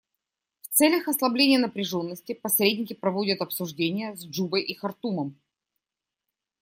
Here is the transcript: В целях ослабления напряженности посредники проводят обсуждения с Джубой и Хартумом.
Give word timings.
В 0.61 0.67
целях 0.69 1.07
ослабления 1.07 1.59
напряженности 1.59 2.33
посредники 2.33 2.93
проводят 2.95 3.39
обсуждения 3.41 4.15
с 4.15 4.25
Джубой 4.25 4.63
и 4.63 4.73
Хартумом. 4.73 5.39